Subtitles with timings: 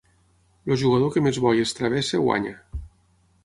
[0.75, 2.59] El jugador que més boies travessi guanya.